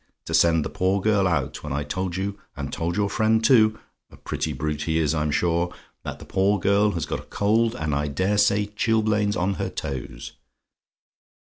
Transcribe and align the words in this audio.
to 0.25 0.33
send 0.33 0.65
the 0.65 0.69
poor 0.71 0.99
girl 0.99 1.27
out, 1.27 1.61
when 1.63 1.71
I 1.71 1.83
told 1.83 2.17
you 2.17 2.39
and 2.57 2.73
told 2.73 2.97
your 2.97 3.07
friend, 3.07 3.43
too 3.45 3.77
a 4.09 4.17
pretty 4.17 4.51
brute 4.51 4.81
he 4.85 4.97
is, 4.97 5.13
I'm 5.13 5.29
sure 5.29 5.71
that 6.03 6.17
the 6.17 6.25
poor 6.25 6.57
girl 6.59 6.93
had 6.93 7.05
got 7.05 7.19
a 7.19 7.25
cold 7.25 7.75
and 7.75 7.93
I 7.93 8.07
dare 8.07 8.39
say 8.39 8.65
chilblains 8.65 9.37
on 9.37 9.53
her 9.61 9.69
toes. 9.69 10.31